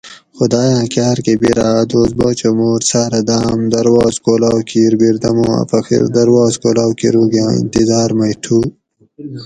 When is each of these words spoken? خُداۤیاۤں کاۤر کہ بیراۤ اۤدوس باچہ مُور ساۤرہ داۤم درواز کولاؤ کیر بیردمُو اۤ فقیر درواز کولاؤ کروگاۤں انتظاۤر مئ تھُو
خُداۤیاۤں 0.37 0.85
کاۤر 0.93 1.17
کہ 1.25 1.33
بیراۤ 1.41 1.73
اۤدوس 1.79 2.11
باچہ 2.17 2.49
مُور 2.57 2.81
ساۤرہ 2.89 3.21
داۤم 3.29 3.59
درواز 3.73 4.15
کولاؤ 4.25 4.59
کیر 4.69 4.93
بیردمُو 4.99 5.45
اۤ 5.59 5.63
فقیر 5.71 6.03
درواز 6.15 6.53
کولاؤ 6.63 6.91
کروگاۤں 6.99 7.51
انتظاۤر 7.59 8.09
مئ 8.19 8.33
تھُو 8.43 8.59